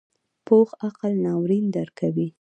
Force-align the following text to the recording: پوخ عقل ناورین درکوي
پوخ 0.45 0.69
عقل 0.87 1.11
ناورین 1.25 1.65
درکوي 1.75 2.27